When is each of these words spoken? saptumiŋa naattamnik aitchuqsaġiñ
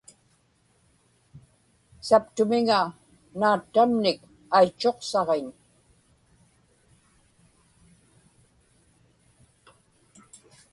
saptumiŋa 2.07 2.79
naattamnik 3.39 4.19
aitchuqsaġiñ 4.57 5.47